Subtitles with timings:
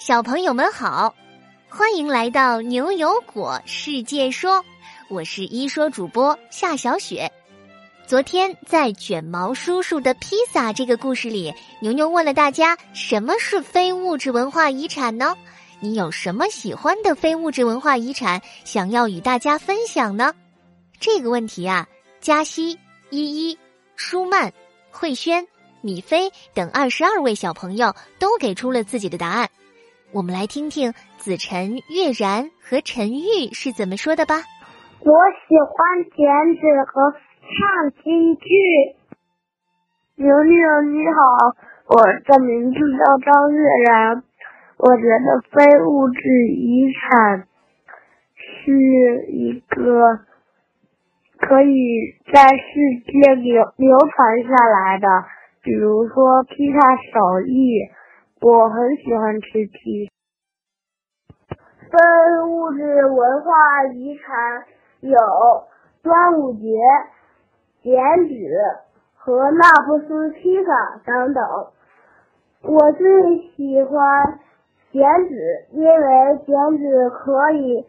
[0.00, 1.14] 小朋友们好，
[1.68, 4.64] 欢迎来到牛油果世界说，
[5.08, 7.30] 我是一说主播夏小雪。
[8.06, 11.52] 昨天在卷毛叔叔的披萨这个故事里，
[11.82, 15.36] 牛牛问了大家什么是非物质文化遗产呢？
[15.80, 20.34] 你有什么喜欢的非物质文化遗产想要与大家分享呢？
[20.98, 21.86] 这个问题啊，
[22.22, 22.70] 嘉熙、
[23.10, 23.58] 依依、
[23.96, 24.50] 舒曼、
[24.90, 25.46] 慧轩、
[25.82, 29.50] 米菲等二十二位小朋友都给出了自己的答案。
[30.12, 34.42] 我们来听听子晨、月然和陈玉是怎么说的吧。
[34.98, 35.14] 我
[35.46, 36.26] 喜欢剪
[36.58, 38.48] 纸和唱京剧。
[40.16, 41.54] 牛牛你好，
[41.86, 44.22] 我的名字叫张月然。
[44.78, 46.18] 我觉得非物质
[46.48, 47.46] 遗产
[48.34, 50.18] 是一个
[51.38, 55.06] 可以在世界流流传下来的，
[55.62, 57.90] 比如说披萨手艺。
[58.42, 61.56] 我很喜欢吃披萨。
[61.90, 61.98] 非
[62.48, 64.64] 物质文化遗产
[65.00, 65.18] 有
[66.02, 66.64] 端午节、
[67.82, 67.92] 剪
[68.28, 68.34] 纸
[69.14, 71.44] 和纳布斯披萨等等。
[72.62, 74.40] 我最喜欢
[74.90, 77.86] 剪纸，因为剪纸可以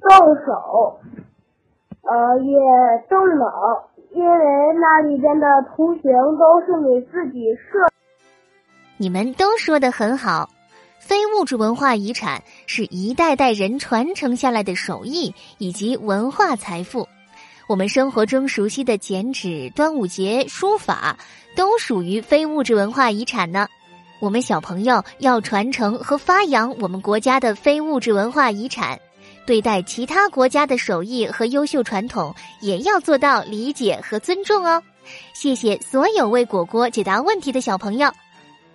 [0.00, 1.00] 动手，
[2.02, 2.58] 呃，也
[3.10, 7.91] 动脑，因为那里边的图形都是你自己设。
[9.02, 10.48] 你们都说的很好，
[11.00, 17.08] 非物质文化遗产是一代代人传承下来的手艺以及文化财富。
[17.66, 21.18] 我们生活中熟悉的剪纸、端午节、书法，
[21.56, 23.66] 都属于非物质文化遗产呢。
[24.20, 28.96] 我们小朋友要传承和发扬我们国家的非物质文化遗产，
[29.44, 34.80] 对待其他国家的手艺和优秀传统，也要做到理解和尊重哦。
[35.34, 38.08] 谢谢所有为果果解答问题的小朋友。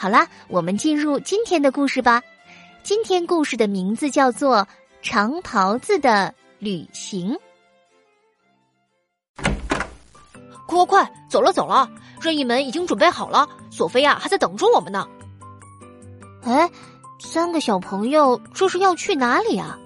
[0.00, 2.22] 好啦，我们进入今天的故事吧。
[2.82, 4.56] 今天故事的名字叫做
[5.02, 7.36] 《长袍子的旅行》。
[10.66, 11.86] 快快快，走了走了，
[12.18, 15.06] 任意门已经准备好了，索菲亚还在等着我们呢。
[16.44, 16.70] 哎，
[17.18, 19.78] 三个小朋友这是要去哪里啊？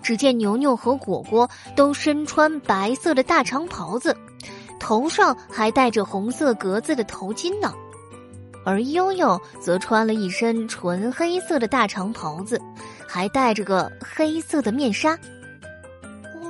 [0.00, 4.16] 只见牛牛和果果都身穿白色的大长袍子，
[4.78, 7.74] 头上还戴着红色格子的头巾呢。
[8.64, 12.60] 而悠悠则穿了一身纯黑色的大长袍子，
[13.06, 15.18] 还戴着个黑色的面纱。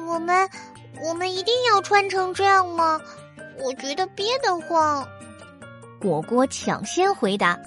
[0.06, 0.48] 我们，
[1.02, 3.00] 我们一定要穿成这样吗？
[3.62, 5.06] 我觉得憋得慌。
[6.00, 7.58] 果果抢先回答：“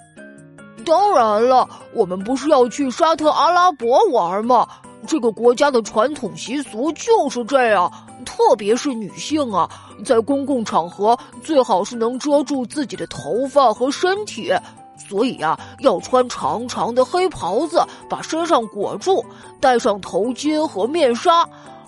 [0.85, 4.67] 当然了，我们不是要去沙特阿拉伯玩吗？
[5.05, 7.91] 这个国家的传统习俗就是这样。”
[8.25, 9.69] 特别是女性啊，
[10.03, 14.51] 在公共场合最好是能遮住自己的头发和身体，
[14.97, 19.23] 所以呀，要穿长长的黑袍子把身上裹住，
[19.61, 21.47] 戴上头巾和面纱。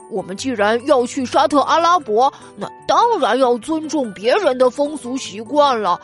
[0.10, 6.00] 我们既然要去沙特阿拉伯，那当然要尊重别人的风俗习惯了。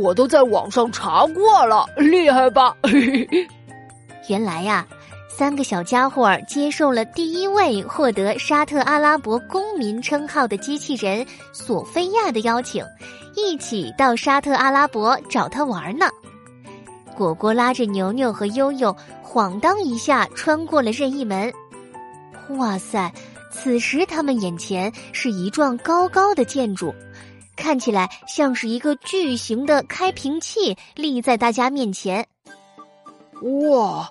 [0.00, 2.74] 我都在网上查过了，厉害吧？
[4.28, 4.86] 原来呀。
[5.36, 12.82] 三个小家伙接受了第一位获得沙特阿拉伯公民称号的机器人索菲亚的邀请，
[13.36, 16.06] 一起到沙特阿拉伯找他玩呢。
[17.14, 21.52] 果果拉着牛牛和悠悠，晃荡一下穿过了任意门。
[22.56, 23.12] 哇塞！
[23.50, 26.94] 此时他们眼前是一幢高高的建筑，
[27.56, 32.26] 看起来像是一个巨型的开瓶器立在大家面前。
[33.42, 34.10] 哇！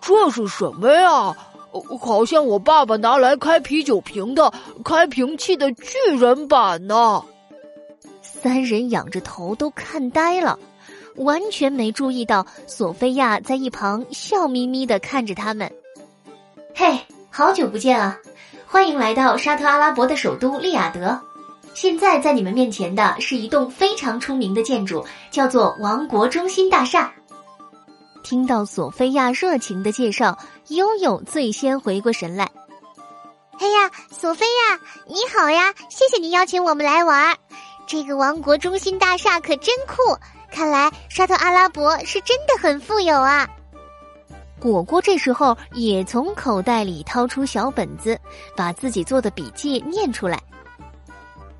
[0.00, 1.36] 这是什么呀？
[2.00, 4.50] 好像我爸爸拿来开啤酒瓶的
[4.82, 7.22] 开瓶器的巨人版呢。
[8.22, 10.58] 三人仰着头都看呆了，
[11.16, 15.70] 完全没注意到索菲亚在一旁笑眯眯的看着他们。
[16.74, 16.98] 嘿，
[17.30, 18.18] 好久不见啊！
[18.66, 21.20] 欢迎来到沙特阿拉伯的首都利雅得。
[21.74, 27.12] 现在在你们面前的是一栋非常出名的建筑，叫做王国中心大厦。
[28.26, 30.36] 听到索菲亚热情的介绍，
[30.66, 32.50] 悠悠最先回过神来。
[33.60, 35.72] 哎呀，索菲亚，你好呀！
[35.88, 37.32] 谢谢你邀请我们来玩。
[37.86, 40.18] 这个王国中心大厦可真酷，
[40.50, 43.48] 看来沙特阿拉伯是真的很富有啊。
[44.58, 48.18] 果果这时候也从口袋里掏出小本子，
[48.56, 50.42] 把自己做的笔记念出来。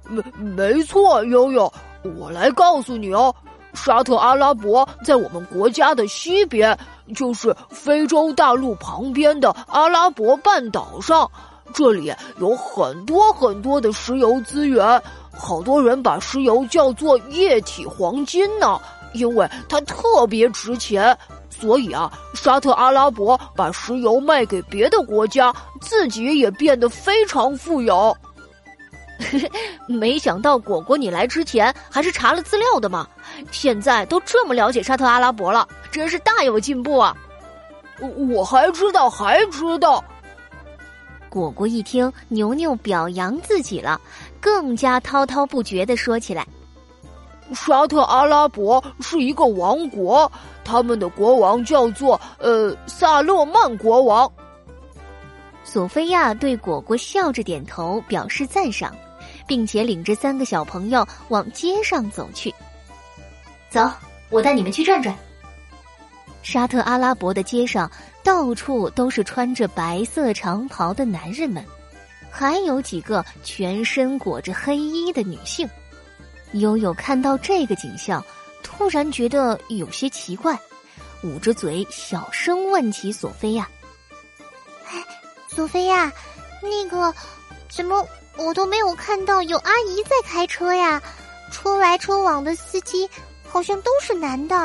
[0.08, 1.72] 没没错，悠悠，
[2.18, 3.32] 我来告诉你哦。
[3.76, 6.76] 沙特阿拉伯在我们国家的西边，
[7.14, 11.30] 就是非洲大陆旁边的阿拉伯半岛上。
[11.74, 15.00] 这里有很多很多的石油资源，
[15.30, 18.80] 好多人把石油叫做液体黄金呢，
[19.12, 21.16] 因为它特别值钱。
[21.48, 28.14] 所以啊，沙特阿拉伯把石油卖给别的国家，自己也变得非常富有。
[29.88, 33.06] 没想到果果你来之前还是查了资料的嘛，
[33.50, 37.16] 现在都这么了解沙特阿拉伯了，真是大有进步啊！
[38.30, 40.04] 我还知道，还知道。
[41.30, 44.00] 果果一听牛牛表扬自己了，
[44.40, 46.46] 更加滔滔不绝的说起来
[47.54, 50.30] ：“沙特阿拉伯是一个王国，
[50.64, 54.30] 他们的国王叫做呃萨勒曼国王。”
[55.64, 58.94] 索菲亚对果果笑着点头，表示赞赏，
[59.46, 62.54] 并且领着三个小朋友往街上走去。
[63.70, 63.90] 走，
[64.30, 65.16] 我带你们去转转。
[66.42, 67.90] 沙特阿拉伯的街上。
[68.26, 71.64] 到处都是穿着白色长袍的男人们，
[72.28, 75.70] 还有几个全身裹着黑衣的女性。
[76.54, 78.20] 悠悠看到这个景象，
[78.64, 80.58] 突然觉得有些奇怪，
[81.22, 83.70] 捂着嘴小声问起索菲亚
[84.90, 85.04] ：“哎，
[85.48, 86.12] 索菲亚，
[86.60, 87.14] 那个，
[87.68, 88.04] 怎么
[88.36, 91.00] 我都没有看到有阿姨在开车呀？
[91.52, 93.08] 车来车往的司机
[93.48, 94.56] 好像都是男的。”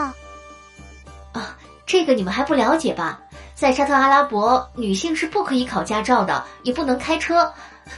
[1.34, 3.20] 啊，这个你们还不了解吧？
[3.56, 7.52] 在沙特阿拉伯，女性是不可以考驾照的，也不能开车。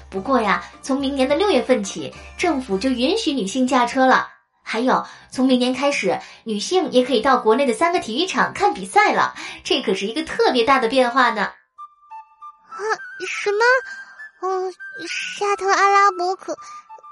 [0.09, 4.27] 不过呀，从明年的六月份起，政府就允许女性驾车了。
[4.61, 9.33] 还有，从明年开始，女性也可以到国内的三个体育场看比赛了。
[9.63, 11.43] 这可是一个特别大的变化呢。
[11.43, 12.79] 啊，
[13.27, 13.63] 什么？
[14.43, 14.71] 哦，
[15.07, 16.53] 沙特阿拉伯可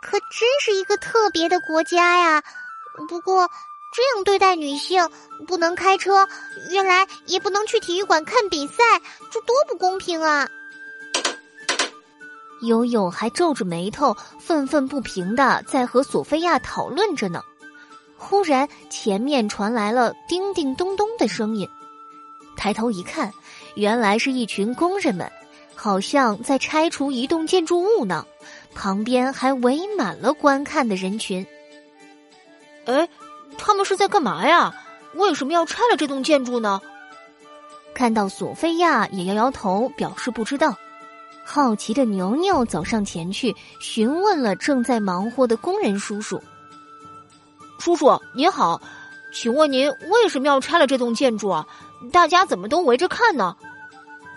[0.02, 2.44] 可真是一个特别的国家呀。
[3.08, 3.50] 不过。
[3.94, 5.06] 这样对待女性，
[5.46, 6.26] 不能开车，
[6.70, 8.82] 原来也不能去体育馆看比赛，
[9.30, 10.48] 这多不公平啊！
[12.62, 17.44] 悠悠还皱着眉头，愤愤不平的在和索菲亚讨论着呢。
[18.16, 21.70] 忽然，前面传来了叮叮咚咚的声音，
[22.56, 23.30] 抬头一看，
[23.76, 25.30] 原来是一群工人们，
[25.84, 28.24] 好像在拆除一栋建筑物呢。
[28.76, 31.46] 旁边还围满了观看的人群。
[32.86, 33.10] 哎。
[33.58, 34.74] 他们是在干嘛呀？
[35.14, 36.82] 为什么要拆了这栋建筑呢？
[37.94, 40.76] 看到索菲亚也摇摇头，表示不知道。
[41.44, 46.42] 好奇的牛牛走上前去，询问了正在忙活的工人叔叔
[47.78, 48.82] ：“叔叔您好，
[49.34, 51.68] 请问您为什么要拆了这栋建筑啊？
[52.12, 53.56] 大家怎么都围着看呢？”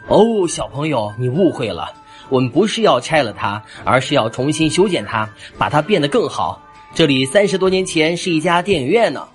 [0.08, 1.90] 哦，小朋友，你误会了，
[2.28, 6.60] 我们不是要拆了它，而是要重新修建它，把它变得更好。
[6.94, 9.26] 这里三十多年前是一家电影院呢。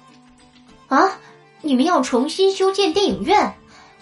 [0.88, 1.10] 啊，
[1.62, 3.54] 你们要重新修建电影院，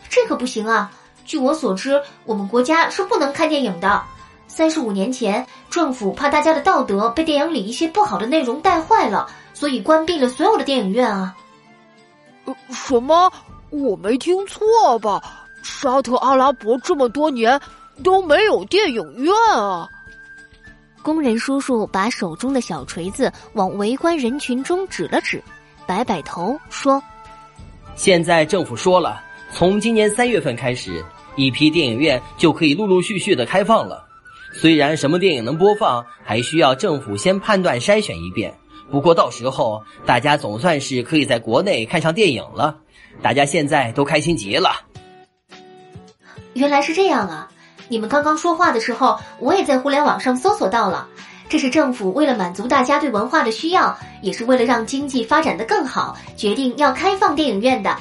[0.09, 0.91] 这可不行啊！
[1.25, 4.03] 据我所知，我们国家是不能看电影的。
[4.47, 11.35] 三十五年前，政府怕大家的道德被电影里一些不好的内容带坏了，所以关闭了所有的电影院啊。
[12.45, 13.31] 呃什么？
[13.69, 15.46] 我没听错吧？
[15.67, 17.59] 沙特阿拉伯这么多年
[18.03, 19.87] 都没有电影院啊？
[21.03, 25.43] 工人叔叔把手中的小锤子往围观人群中指了指，
[25.85, 27.01] 摆摆头说
[27.95, 29.21] ：“现在政府说了，
[29.51, 31.03] 从今年三月份开始，
[31.35, 34.05] 一批电影院就可以陆陆续续的开放了。
[34.53, 38.53] 虽然什么电影能播放，还需要政府先判断筛选一遍。
[38.89, 42.77] 不过到时候大家总算是可以在国内看上电影了。
[43.21, 44.69] 大家现在都开心极了。
[46.57, 47.49] 原来是这样啊！”
[47.87, 51.07] 你们刚刚说话的时候，我也在互联网上搜索到了。
[51.47, 57.97] 这是政府为了满足大家对文化的需要，也是为了让经济发展的更好，决定要开放电影院的。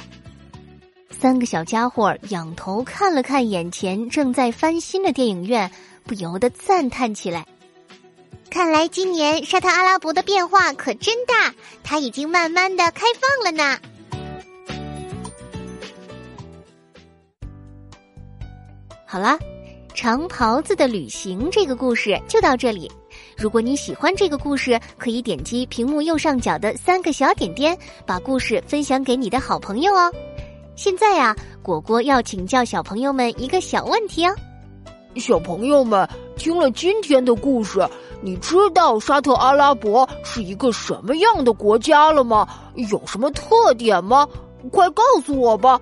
[1.09, 5.71] 三个小家伙仰头看了看眼前正在翻新的电影院，
[6.03, 7.45] 不由得赞叹起来
[8.51, 13.79] ：“看来今年沙特阿拉伯的变化可真大，它已经慢慢的开放了呢。”
[19.07, 19.39] 好啦。
[19.93, 22.91] 长袍子的旅行这个故事就到这里。
[23.35, 30.13] 如果你喜欢这个故事，可以点击屏幕右上角的三个小点点，把故事分享给你的好朋友哦。
[30.75, 34.35] 现在呀，果果要请教小朋友们一个小问题哦。
[35.15, 37.83] 小朋友们听了今天的故事，
[38.21, 42.47] 你知道沙特阿拉伯是一个什么样的国家了吗？
[42.75, 44.27] 有什么特点吗？
[44.71, 45.81] 快告诉我吧。